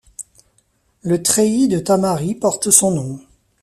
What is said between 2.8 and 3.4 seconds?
nom.